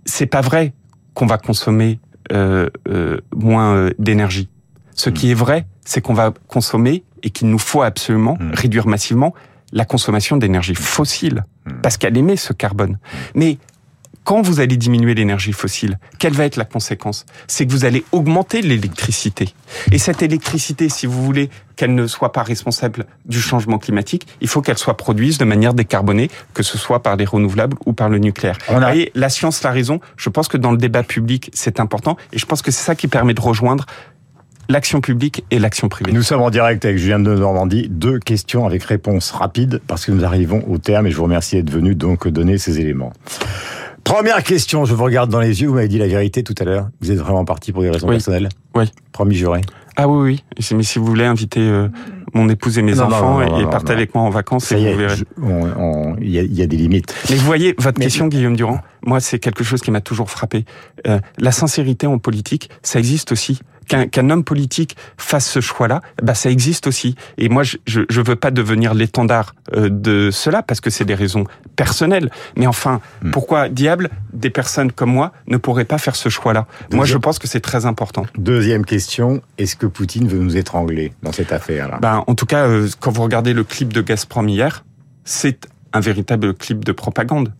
c'est 0.05 0.27
pas 0.27 0.43
vrai 0.43 0.75
qu'on 1.15 1.27
va 1.27 1.39
consommer 1.39 1.99
euh, 2.33 2.69
euh, 2.89 3.19
moins 3.35 3.75
euh, 3.75 3.91
d'énergie. 3.99 4.49
Ce 4.95 5.11
qui 5.11 5.33
est 5.33 5.35
vrai, 5.35 5.67
c'est 5.85 6.01
qu'on 6.01 6.15
va 6.15 6.33
consommer 6.47 7.03
et 7.25 7.31
qu'il 7.31 7.49
nous 7.49 7.59
faut 7.59 7.83
absolument 7.83 8.39
Mm. 8.39 8.51
réduire 8.55 8.87
massivement 8.87 9.35
la 9.73 9.85
consommation 9.85 10.37
d'énergie 10.37 10.75
fossile, 10.75 11.45
Mm. 11.67 11.81
parce 11.83 11.97
qu'elle 11.97 12.17
émet 12.17 12.37
ce 12.37 12.53
carbone. 12.53 12.99
Mais 13.35 13.59
quand 14.25 14.43
vous 14.43 14.59
allez 14.61 14.77
diminuer 14.77 15.15
l'énergie 15.15 15.53
fossile, 15.53 15.99
quelle 16.19 16.33
va 16.33 16.45
être 16.47 16.57
la 16.57 16.65
conséquence? 16.65 17.27
C'est 17.47 17.65
que 17.67 17.71
vous 17.73 17.85
allez 17.85 18.05
augmenter 18.13 18.61
l'électricité. 18.63 19.55
Et 19.93 19.99
cette 19.99 20.21
électricité, 20.23 20.89
si 20.89 21.07
vous 21.07 21.25
voulez 21.25 21.49
qu'elle 21.77 21.95
ne 21.95 22.07
soit 22.09 22.33
pas 22.33 22.43
responsable 22.43 23.05
du 23.25 23.41
changement 23.41 23.79
climatique, 23.79 24.27
il 24.41 24.49
faut 24.49 24.63
qu'elle 24.63 24.79
soit 24.79 24.97
produite 24.97 25.39
de 25.39 25.45
manière 25.45 25.75
décarbonée, 25.75 26.29
que 26.55 26.63
ce 26.65 26.77
soit 26.79 27.03
par 27.03 27.15
les 27.17 27.25
renouvelables 27.25 27.77
ou 27.87 27.93
par 27.93 28.09
le 28.09 28.19
nucléaire. 28.19 28.59
On 28.69 28.77
a- 28.77 28.81
voyez, 28.81 29.13
la 29.15 29.29
science, 29.29 29.63
la 29.63 29.71
raison, 29.71 30.01
je 30.17 30.29
pense 30.29 30.49
que 30.49 30.57
dans 30.57 30.73
le 30.73 30.79
débat 30.79 31.03
public, 31.05 31.51
c'est 31.55 31.79
important, 31.79 32.17
et 32.33 32.39
je 32.39 32.47
pense 32.47 32.63
que 32.63 32.71
c'est 32.73 32.83
ça 32.85 32.95
qui 32.97 33.07
permet 33.09 33.35
de 33.35 33.41
rejoindre 33.41 33.87
l'action 34.69 35.01
publique 35.01 35.45
et 35.51 35.59
l'action 35.59 35.89
privée. 35.89 36.13
Nous 36.13 36.23
sommes 36.23 36.43
en 36.43 36.51
direct 36.51 36.85
avec 36.85 36.99
Julien 36.99 37.19
de 37.19 37.35
Normandie. 37.35 37.89
Deux 37.91 38.19
questions 38.19 38.67
avec 38.67 38.83
réponse 38.85 39.31
rapide 39.31 39.81
parce 39.87 40.05
que 40.07 40.13
nous 40.13 40.25
arrivons 40.25 40.63
au 40.69 40.79
terme 40.79 41.07
et 41.07 41.11
je 41.11 41.17
vous 41.17 41.25
remercie 41.25 41.57
d'être 41.57 41.71
venu 41.71 41.95
donc 41.95 42.27
donner 42.29 42.59
ces 42.59 42.81
éléments. 42.81 43.13
Première 44.05 44.43
question, 44.45 44.85
je 44.85 44.95
vous 44.95 45.03
regarde 45.05 45.31
dans 45.31 45.41
les 45.41 45.63
yeux, 45.63 45.69
vous 45.69 45.75
m'avez 45.75 45.89
dit 45.89 45.99
la 45.99 46.07
vérité 46.07 46.45
tout 46.45 46.55
à 46.61 46.65
l'heure. 46.65 46.89
Vous 47.01 47.11
êtes 47.11 47.19
vraiment 47.19 47.45
parti 47.45 47.73
pour 47.73 47.83
des 47.83 47.91
raisons 47.91 48.07
Oui. 48.07 48.15
personnelles 48.15 48.49
Oui. 48.75 48.85
Promis 49.13 49.35
juré. 49.35 49.63
Ah 49.97 50.07
oui, 50.09 50.43
oui. 50.61 50.67
Mais 50.77 50.83
si 50.85 50.99
vous 50.99 51.07
voulez 51.07 51.25
inviter 51.25 51.59
euh, 51.61 51.89
mon 52.35 52.49
épouse 52.49 52.79
et 52.79 52.83
mes 52.83 52.95
Non, 52.95 53.05
enfants 53.05 53.41
non, 53.41 53.47
non, 53.49 53.61
et 53.61 53.65
partez 53.71 53.93
avec 53.95 54.15
moi 54.15 54.23
en 54.25 54.31
vacances, 54.31 54.71
et 54.71 54.77
vous 54.77 55.01
est, 55.01 55.25
il 56.21 56.31
y, 56.31 56.39
a- 56.39 56.43
il 56.43 56.55
y 56.55 56.63
a 56.63 56.67
des 56.67 56.77
limites. 56.77 57.15
Mais 57.31 57.37
vous 57.37 57.47
voyez, 57.47 57.75
votre 57.79 57.99
Mais- 57.99 58.05
question, 58.05 58.29
Guillaume 58.29 58.57
Durand, 58.57 58.81
moi, 59.05 59.21
c'est 59.21 59.39
quelque 59.39 59.65
chose 59.65 59.81
qui 59.81 59.91
m'a 59.91 60.03
toujours 60.03 60.31
frappé. 60.31 60.67
Euh, 61.09 61.19
la 61.39 61.51
sincérité 61.51 62.07
en 62.07 62.19
politique, 62.19 62.69
ça 62.83 62.99
existe 62.99 63.33
aussi. 63.33 63.59
Qu'un 63.89 64.31
homme 64.31 64.43
politique 64.45 64.97
fasse 65.17 65.49
ce 65.49 65.61
choix-là, 65.61 66.03
bah, 66.23 66.35
ça 66.35 66.51
existe 66.51 66.87
aussi. 66.89 67.15
Et 67.39 67.49
moi, 67.49 67.63
je, 67.63 67.77
je, 67.87 68.01
je 68.09 68.21
veux 68.21 68.37
pas 68.37 68.51
devenir 68.51 68.95
l'étendard 68.95 69.55
euh, 69.75 69.89
de 69.89 70.31
cela 70.33 70.63
parce 70.63 70.81
que 70.81 70.91
c'est 70.91 71.05
des 71.05 71.15
raisons 71.15 71.45
personnelles. 71.77 72.31
Mais 72.57 72.67
enfin, 72.67 73.01
Hmm. 73.23 73.31
pourquoi 73.31 73.69
diable 73.69 74.11
des 74.33 74.51
personnes 74.51 74.93
comme 74.93 75.11
moi 75.13 75.33
ne 75.47 75.57
pourraient 75.57 75.85
pas 75.85 75.99
faire 75.99 76.17
ce 76.17 76.29
choix-là? 76.29 76.67
Moi, 76.93 77.05
je 77.05 77.17
pense 77.17 77.39
que 77.39 77.47
c'est 77.47 77.61
très 77.61 77.87
important. 77.87 78.27
Deuxième 78.37 78.85
question, 78.85 79.41
est-ce 79.59 79.77
que 79.77 79.87
Poutine 79.87 80.29
veut 80.29 80.39
nous 80.39 80.57
étrangler 80.57 81.13
dans 81.23 81.33
cette 81.33 81.53
affaire-là? 81.53 81.99
Ben, 82.01 82.25
en 82.27 82.35
tout 82.35 82.47
cas, 82.47 82.67
euh, 82.67 82.89
quand 83.01 83.11
vous 83.11 83.23
regardez 83.23 83.53
le 83.53 83.65
clip 83.65 83.93
de 83.93 84.01
Gazprom 84.03 84.49
hier, 84.49 84.85
c'est 85.25 85.69
un 85.93 86.01
véritable 86.01 86.55
clip 86.55 86.85
de 86.85 86.93
propagande, 86.93 87.53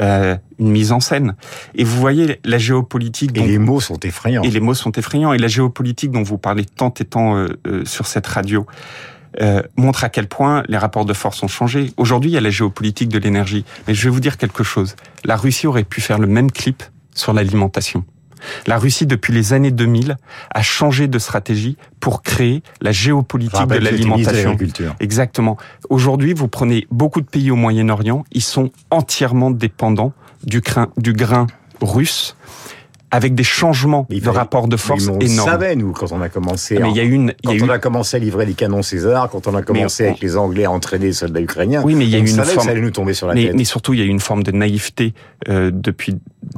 euh, 0.00 0.36
une 0.58 0.70
mise 0.70 0.92
en 0.92 1.00
scène. 1.00 1.34
Et 1.74 1.84
vous 1.84 1.98
voyez 1.98 2.40
la 2.44 2.58
géopolitique 2.58 3.30
Et 3.36 3.40
dont 3.40 3.46
les 3.46 3.58
mots 3.58 3.80
sont 3.80 3.98
effrayants. 4.00 4.42
et 4.42 4.50
les 4.50 4.60
mots 4.60 4.74
sont 4.74 4.92
effrayants. 4.92 5.32
Et 5.32 5.38
la 5.38 5.48
géopolitique 5.48 6.10
dont 6.10 6.22
vous 6.22 6.38
parlez 6.38 6.64
tant 6.64 6.92
et 7.00 7.04
tant 7.04 7.36
euh, 7.36 7.48
euh, 7.66 7.84
sur 7.84 8.06
cette 8.06 8.26
radio 8.26 8.66
euh, 9.40 9.62
montre 9.76 10.04
à 10.04 10.08
quel 10.10 10.26
point 10.26 10.62
les 10.68 10.76
rapports 10.76 11.04
de 11.04 11.14
force 11.14 11.42
ont 11.42 11.48
changé. 11.48 11.92
Aujourd'hui, 11.96 12.30
il 12.30 12.34
y 12.34 12.38
a 12.38 12.40
la 12.40 12.50
géopolitique 12.50 13.08
de 13.08 13.18
l'énergie. 13.18 13.64
Mais 13.88 13.94
je 13.94 14.04
vais 14.04 14.10
vous 14.10 14.20
dire 14.20 14.36
quelque 14.36 14.62
chose. 14.62 14.94
La 15.24 15.36
Russie 15.36 15.66
aurait 15.66 15.84
pu 15.84 16.00
faire 16.00 16.18
le 16.18 16.26
même 16.26 16.50
clip 16.50 16.82
sur 17.14 17.32
l'alimentation. 17.32 18.04
La 18.66 18.78
Russie, 18.78 19.06
depuis 19.06 19.32
les 19.32 19.52
années 19.52 19.70
2000, 19.70 20.16
a 20.50 20.62
changé 20.62 21.08
de 21.08 21.18
stratégie 21.18 21.76
pour 22.00 22.22
créer 22.22 22.62
la 22.80 22.92
géopolitique 22.92 23.66
de 23.66 23.78
l'alimentation. 23.78 24.56
Exactement. 25.00 25.56
Aujourd'hui, 25.90 26.34
vous 26.34 26.48
prenez 26.48 26.86
beaucoup 26.90 27.20
de 27.20 27.26
pays 27.26 27.50
au 27.50 27.56
Moyen-Orient, 27.56 28.24
ils 28.32 28.42
sont 28.42 28.70
entièrement 28.90 29.50
dépendants 29.50 30.12
du 30.44 30.60
grain, 30.60 30.88
du 30.96 31.12
grain 31.12 31.46
russe, 31.80 32.36
avec 33.12 33.34
des 33.36 33.44
changements 33.44 34.06
Mais 34.10 34.18
de 34.18 34.24
fallait- 34.24 34.38
rapport 34.38 34.66
de 34.66 34.76
force 34.76 35.06
Mais 35.06 35.12
on 35.12 35.18
énormes. 35.20 35.50
savait, 35.50 35.76
nous, 35.76 35.92
quand 35.92 36.10
on 36.12 36.20
a 36.22 36.28
commencé. 36.30 36.78
Mais 36.80 36.90
il 36.90 36.96
y 36.96 37.00
a 37.00 37.02
une, 37.04 37.34
Quand 37.44 37.52
y 37.52 37.60
a 37.60 37.64
on 37.64 37.68
a 37.68 37.78
commencé 37.78 38.16
à 38.16 38.20
livrer 38.20 38.46
des 38.46 38.54
canons 38.54 38.82
César, 38.82 39.28
quand 39.30 39.46
on 39.46 39.54
a 39.54 39.62
commencé 39.62 40.04
on- 40.04 40.08
avec 40.08 40.20
les 40.20 40.36
Anglais 40.36 40.64
à 40.64 40.70
entraîner 40.70 41.06
les 41.06 41.12
soldats 41.12 41.40
ukrainiens, 41.40 41.82
Oui, 41.84 41.94
mais 41.94 42.04
il 42.06 42.10
y 42.10 42.14
a 42.14 42.18
eu 42.18 42.22
une 42.22 42.26
forme- 42.42 42.64
ça 42.64 42.70
allait 42.70 42.80
nous 42.80 42.90
tomber 42.90 43.12
sur 43.14 43.26
la 43.28 43.34
mais, 43.34 43.44
tête. 43.46 43.54
mais 43.54 43.64
surtout, 43.64 43.92
il 43.94 44.00
y 44.00 44.02
a 44.02 44.06
eu 44.06 44.08
une 44.08 44.18
forme 44.20 44.42
de 44.42 44.50
naïveté 44.50 45.14
euh, 45.48 45.70
depuis 45.72 46.16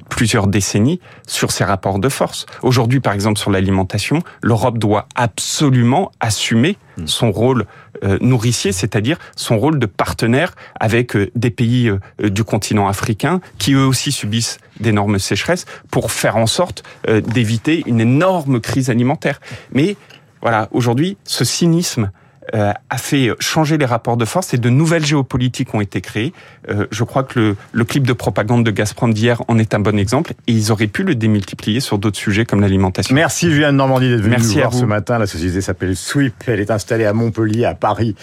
plusieurs 0.08 0.46
décennies 0.46 1.00
sur 1.26 1.50
ces 1.50 1.64
rapports 1.64 1.98
de 1.98 2.08
force. 2.08 2.46
Aujourd'hui, 2.62 3.00
par 3.00 3.12
exemple, 3.14 3.38
sur 3.38 3.50
l'alimentation, 3.50 4.20
l'Europe 4.42 4.78
doit 4.78 5.08
absolument 5.16 6.12
assumer. 6.20 6.76
Son 7.06 7.30
rôle 7.30 7.66
euh, 8.02 8.18
nourricier, 8.20 8.72
c'est-à-dire 8.72 9.18
son 9.36 9.58
rôle 9.58 9.78
de 9.78 9.86
partenaire 9.86 10.54
avec 10.78 11.16
euh, 11.16 11.30
des 11.34 11.50
pays 11.50 11.88
euh, 11.88 12.30
du 12.30 12.44
continent 12.44 12.88
africain 12.88 13.40
qui 13.58 13.74
eux 13.74 13.86
aussi 13.86 14.12
subissent 14.12 14.58
d'énormes 14.80 15.18
sécheresses 15.18 15.64
pour 15.90 16.10
faire 16.10 16.36
en 16.36 16.46
sorte 16.46 16.82
d'éviter 17.06 17.84
une 17.86 18.00
énorme 18.00 18.60
crise 18.60 18.90
alimentaire. 18.90 19.40
Mais 19.72 19.96
voilà, 20.42 20.68
aujourd'hui, 20.72 21.16
ce 21.22 21.44
cynisme 21.44 22.10
euh, 22.54 22.72
a 22.90 22.98
fait 22.98 23.30
changer 23.40 23.78
les 23.78 23.84
rapports 23.84 24.16
de 24.16 24.24
force 24.24 24.54
et 24.54 24.58
de 24.58 24.68
nouvelles 24.70 25.04
géopolitiques 25.04 25.74
ont 25.74 25.80
été 25.80 26.00
créées. 26.00 26.32
Euh, 26.68 26.86
je 26.90 27.04
crois 27.04 27.24
que 27.24 27.38
le, 27.40 27.56
le 27.72 27.84
clip 27.84 28.06
de 28.06 28.12
propagande 28.12 28.64
de 28.64 28.70
Gazprom 28.70 29.12
d'hier 29.12 29.42
en 29.48 29.58
est 29.58 29.74
un 29.74 29.80
bon 29.80 29.98
exemple 29.98 30.32
et 30.46 30.52
ils 30.52 30.70
auraient 30.72 30.86
pu 30.86 31.02
le 31.02 31.14
démultiplier 31.14 31.80
sur 31.80 31.98
d'autres 31.98 32.18
sujets 32.18 32.44
comme 32.44 32.60
l'alimentation. 32.60 33.14
Merci 33.14 33.50
Julien 33.50 33.72
de 33.72 33.78
Normandie 33.78 34.08
d'être 34.08 34.20
venu 34.20 34.30
Merci 34.30 34.56
nous 34.56 34.58
à 34.58 34.60
voir 34.62 34.72
vous. 34.72 34.80
ce 34.80 34.84
matin. 34.84 35.18
La 35.18 35.26
société 35.26 35.60
s'appelle 35.60 35.96
Sweep. 35.96 36.34
Elle 36.46 36.60
est 36.60 36.70
installée 36.70 37.04
à 37.04 37.12
Montpellier, 37.12 37.64
à 37.64 37.74
Paris 37.74 38.14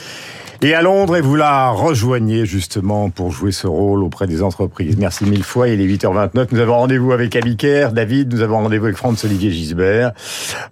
et 0.64 0.74
à 0.76 0.82
Londres 0.82 1.18
et 1.18 1.22
vous 1.22 1.36
la 1.36 1.70
rejoignez 1.70 2.46
justement 2.46 3.10
pour 3.10 3.32
jouer 3.32 3.52
ce 3.52 3.68
rôle 3.68 4.04
auprès 4.04 4.28
des 4.28 4.44
entreprises. 4.44 4.96
Merci 4.98 5.26
mille 5.26 5.44
fois. 5.44 5.68
Il 5.68 5.82
est 5.82 5.88
8h29. 5.88 6.48
Nous 6.52 6.60
avons 6.60 6.76
rendez-vous 6.76 7.12
avec 7.12 7.36
Abiker, 7.36 7.90
David. 7.94 8.34
Nous 8.34 8.42
avons 8.42 8.58
rendez-vous 8.58 8.86
avec 8.86 8.98
Franz-Olivier 8.98 9.52
Gisbert. 9.52 10.12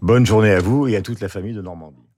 Bonne 0.02 0.26
journée 0.26 0.52
à 0.52 0.60
vous 0.60 0.88
et 0.88 0.96
à 0.96 1.02
toute 1.02 1.22
la 1.22 1.28
famille 1.28 1.54
de 1.54 1.62
Normandie. 1.62 2.09